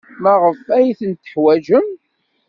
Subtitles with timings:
[0.23, 1.87] Maɣef ay ten-teḥwajem?